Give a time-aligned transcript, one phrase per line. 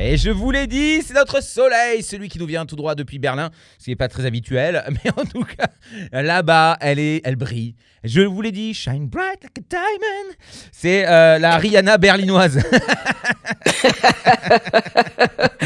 [0.00, 3.18] Et je vous l'ai dit, c'est notre soleil, celui qui nous vient tout droit depuis
[3.18, 5.66] Berlin, ce qui n'est pas très habituel, mais en tout cas,
[6.12, 7.74] là-bas, elle est, elle brille.
[8.04, 10.34] Je vous l'ai dit, shine bright like a diamond.
[10.70, 12.62] C'est euh, la Rihanna berlinoise.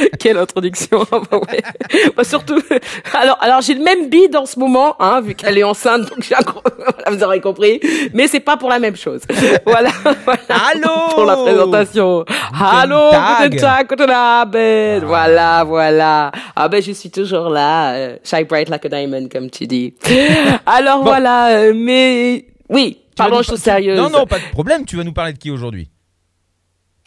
[0.18, 1.40] Quelle introduction Bah.
[2.16, 2.60] Bah surtout,
[3.14, 6.22] alors, alors j'ai le même bide en ce moment, hein, vu qu'elle est enceinte, donc
[6.22, 6.62] j'ai un gros...
[6.76, 7.80] voilà, vous aurez compris.
[8.14, 9.22] Mais c'est pas pour la même chose.
[9.66, 9.90] Voilà.
[10.24, 10.40] voilà
[10.72, 12.24] Allô Pour la présentation.
[12.58, 13.50] Allô, Tag.
[13.50, 13.86] guten Tag,
[14.20, 15.06] guten Abend.
[15.06, 16.30] Voilà, voilà.
[16.56, 19.94] Ah ben je suis toujours là, euh, shine bright like a diamond, comme tu dis.
[20.66, 22.98] Alors voilà, euh, mais oui.
[23.10, 23.98] Tu Parlons choses par- sérieuses.
[23.98, 25.88] Non, non, pas de problème, tu vas nous parler de qui aujourd'hui?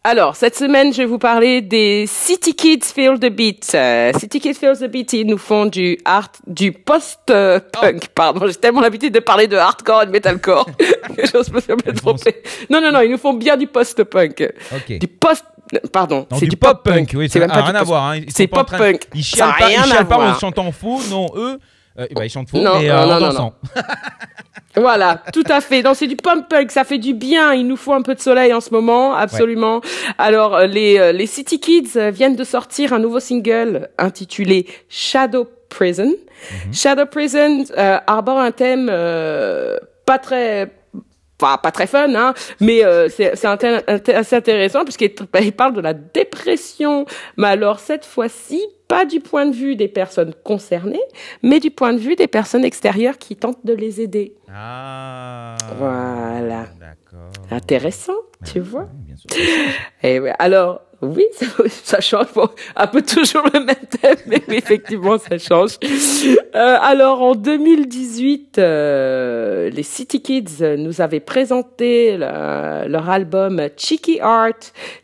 [0.05, 3.71] Alors, cette semaine, je vais vous parler des City Kids Feel the Beat.
[3.73, 8.45] Euh, City Kids Feel the Beat, ils nous font du art, du post-punk, pardon.
[8.47, 12.35] J'ai tellement l'habitude de parler de hardcore et de metalcore que j'ose me tromper.
[12.69, 14.51] Non, non, non, ils nous font bien du post-punk.
[14.75, 14.99] Ok.
[14.99, 15.45] Du post,
[15.91, 18.11] pardon, c'est du, du pop-punk, oui, C'est ça même n'a pas rien à voir.
[18.11, 18.21] Hein.
[18.29, 19.07] C'est train- pop-punk.
[19.15, 21.59] Ils chialent pas, ils chialent pas en chantant faux, non, eux,
[21.99, 23.53] euh, bah, ils chantent faux, Non, mais non, euh, en non, dansant.
[24.75, 25.83] Voilà, tout à fait.
[25.93, 27.53] C'est du pump punk, ça fait du bien.
[27.53, 29.81] Il nous faut un peu de soleil en ce moment, absolument.
[30.17, 35.47] Alors, euh, les euh, les City Kids viennent de sortir un nouveau single intitulé Shadow
[35.69, 36.11] Prison.
[36.71, 38.87] Shadow Prison euh, arbore un thème
[40.05, 40.71] pas très
[41.43, 45.93] Enfin, pas très fun, hein, mais euh, c'est assez intéressant puisqu'il il parle de la
[45.93, 47.05] dépression,
[47.37, 51.01] mais alors cette fois-ci pas du point de vue des personnes concernées,
[51.41, 54.35] mais du point de vue des personnes extérieures qui tentent de les aider.
[54.53, 55.55] Ah.
[55.77, 56.65] Voilà.
[57.11, 57.29] D'accord.
[57.51, 58.13] Intéressant,
[58.51, 58.87] tu vois.
[58.93, 59.29] Oui, bien sûr.
[60.03, 62.27] Et ouais, alors, oui, ça, ça change.
[62.33, 65.71] Bon, un peu toujours le même thème, mais oui, effectivement, ça change.
[66.55, 74.19] Euh, alors, en 2018, euh, les City Kids nous avaient présenté le- leur album Cheeky
[74.21, 74.53] Art.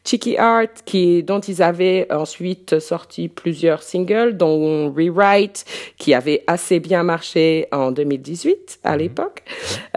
[0.06, 5.66] Cheeky Art, qui, dont ils avaient ensuite sorti plusieurs singles, dont Rewrite,
[5.98, 9.44] qui avait assez bien marché en 2018, à l'époque.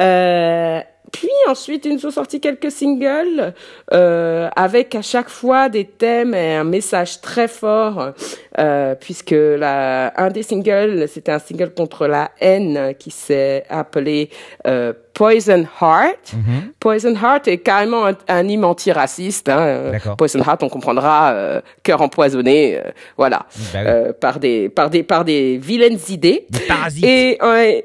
[0.01, 0.81] Euh,
[1.13, 3.55] puis ensuite, ils nous ont sorti quelques singles
[3.93, 8.13] euh, avec à chaque fois des thèmes et un message très fort,
[8.59, 14.31] euh, puisque la, un des singles, c'était un single contre la haine qui s'est appelé
[14.67, 16.33] euh, Poison Heart.
[16.81, 19.51] Poison Heart est carrément un, un hymne antiraciste.
[19.51, 19.93] Hein.
[20.17, 23.65] Poison Heart, on comprendra, euh, cœur empoisonné, euh, voilà, oui.
[23.77, 26.47] euh, par des par des par des vilaines idées.
[26.49, 27.05] Des parasites.
[27.05, 27.85] Et ouais,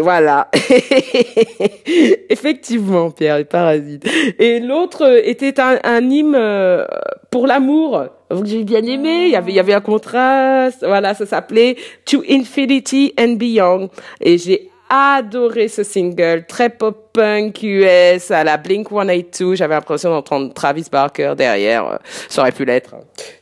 [0.00, 0.48] voilà.
[2.28, 4.06] Effectivement, Pierre, les parasites.
[4.38, 6.84] Et l'autre euh, était un, hymne euh,
[7.30, 8.04] pour l'amour.
[8.30, 9.26] Donc j'ai bien aimé.
[9.26, 10.84] Il y avait, il y avait un contraste.
[10.84, 13.90] Voilà, ça s'appelait To Infinity and Beyond.
[14.20, 19.54] Et j'ai adoré ce single, très pop punk US à la Blink 182.
[19.54, 21.86] J'avais l'impression d'entendre Travis Barker derrière.
[21.86, 21.96] Euh,
[22.28, 22.94] Ça aurait pu l'être.
[22.94, 23.00] hein.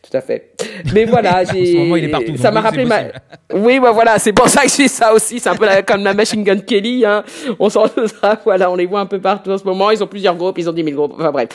[0.08, 0.52] Tout à fait.
[0.94, 1.76] Mais voilà, En ce j'ai.
[1.78, 3.00] moment, il est partout, Ça m'a rappelé ma.
[3.52, 5.40] Oui, bah voilà, c'est pour ça que j'ai ça aussi.
[5.40, 7.04] C'est un peu la- comme la Machine Gun Kelly.
[7.04, 7.24] Hein.
[7.58, 7.86] On s'en
[8.44, 9.90] voilà, on les voit un peu partout en ce moment.
[9.90, 11.14] Ils ont plusieurs groupes, ils ont 10 000 groupes.
[11.18, 11.48] Enfin bref.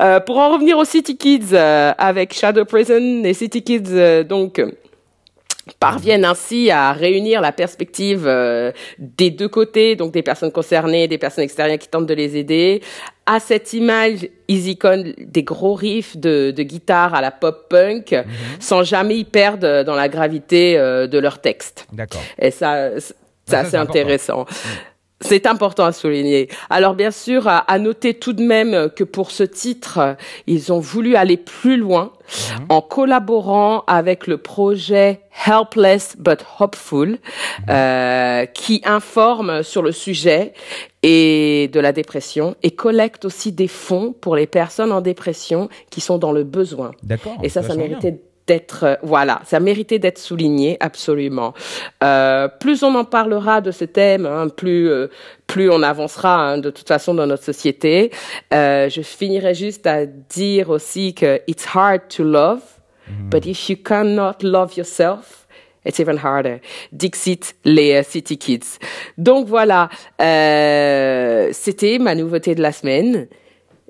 [0.00, 4.22] Euh, pour en revenir aux City Kids euh, avec Shadow Prison, les City Kids euh,
[4.22, 4.60] donc
[5.80, 11.18] parviennent ainsi à réunir la perspective euh, des deux côtés, donc des personnes concernées, des
[11.18, 12.82] personnes extérieures qui tentent de les aider.
[13.26, 18.14] À cette image, ils icônent des gros riffs de, de guitare à la pop punk,
[18.60, 21.86] sans jamais y perdre dans la gravité euh, de leur texte.
[21.92, 22.22] D'accord.
[22.38, 24.00] Et ça, c'est assez c'est important.
[24.00, 24.46] intéressant.
[25.20, 26.48] C'est important à souligner.
[26.70, 30.16] Alors bien sûr, à, à noter tout de même que pour ce titre,
[30.46, 32.12] ils ont voulu aller plus loin
[32.58, 32.66] Mhm.
[32.70, 37.18] en collaborant avec le projet Helpless but Hopeful, Mhm.
[37.70, 40.52] euh, qui informe sur le sujet
[41.02, 46.00] et de la dépression et collecte aussi des fonds pour les personnes en dépression qui
[46.00, 46.92] sont dans le besoin.
[47.02, 47.36] D'accord.
[47.42, 51.54] Et ça, ça méritait d'être, euh, voilà, ça méritait d'être souligné, absolument.
[52.02, 55.08] Euh, plus on en parlera de ce thème, hein, plus euh,
[55.46, 58.10] plus on avancera hein, de toute façon dans notre société.
[58.52, 62.62] Euh, je finirai juste à dire aussi que it's hard to love,
[63.30, 65.44] but if you cannot love yourself,
[65.84, 66.60] It's even harder.
[66.92, 68.78] Dixit, les euh, City Kids.
[69.18, 69.90] Donc voilà,
[70.20, 73.28] euh, c'était ma nouveauté de la semaine.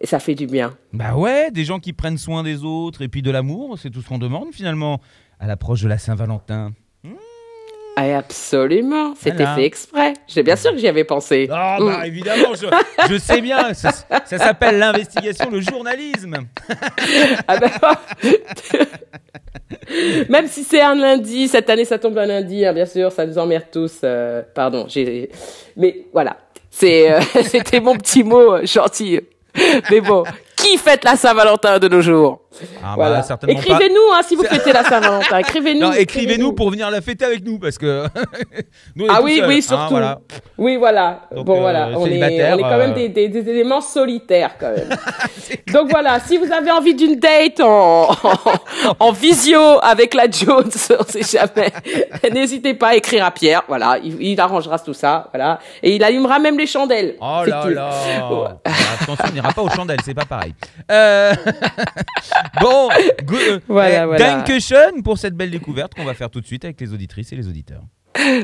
[0.01, 0.77] Et ça fait du bien.
[0.93, 4.03] Bah ouais, des gens qui prennent soin des autres et puis de l'amour, c'est tout
[4.03, 5.01] ce qu'on demande finalement
[5.39, 6.73] à l'approche de la Saint-Valentin.
[7.97, 10.15] Ah, absolument, c'était fait exprès.
[10.27, 11.49] J'ai bien sûr que j'y avais pensé.
[11.53, 12.53] Ah bah évidemment,
[13.09, 13.73] je, sais bien.
[13.75, 13.93] Ça,
[14.25, 16.39] s'appelle l'investigation, le journalisme.
[17.47, 17.71] Ah bah,
[20.29, 23.27] même si c'est un lundi, cette année ça tombe un lundi, hein, bien sûr, ça
[23.27, 24.01] nous emmerde tous.
[24.03, 24.89] Euh, pardon.
[25.77, 26.37] Mais voilà,
[26.83, 29.21] euh, c'était mon petit mot euh, gentil.
[29.91, 30.25] Mais bon,
[30.57, 32.41] qui fête la Saint-Valentin de nos jours?
[32.83, 35.39] Ah bah, écrivez-nous hein, si vous fêtez la Saint-Valentin.
[35.99, 36.53] Écrivez-nous.
[36.53, 38.05] Pour venir la fêter avec nous parce que
[39.09, 39.97] ah oui, oui, hein, surtout.
[40.57, 41.23] Oui, voilà.
[41.35, 42.23] Bon, voilà, euh, on est,
[42.53, 44.89] on est, quand même euh, des, des, des éléments solitaires quand même.
[45.73, 48.09] Donc voilà, si vous avez envie d'une date en,
[49.01, 51.73] en, visio avec la Jones, on sait jamais.
[52.33, 53.63] N'hésitez pas à écrire à Pierre.
[53.67, 55.29] Voilà, il, arrangera tout ça.
[55.33, 57.17] Voilà, et il allumera même les chandelles.
[57.21, 57.91] Oh là là.
[58.65, 60.55] Attention, on n'ira pas aux chandelles, c'est pas pareil.
[60.91, 61.35] Euh,
[62.61, 62.89] Bon,
[63.25, 66.81] go, euh, voilà, eh, pour cette belle découverte qu'on va faire tout de suite avec
[66.81, 67.83] les auditrices et les auditeurs.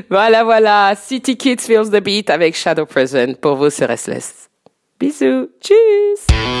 [0.09, 0.93] Voilà, voilà.
[0.95, 4.49] City Kids feels the beat avec Shadow Present pour vous sur SLS.
[4.99, 5.49] Bisous.
[5.61, 6.60] Tchuss.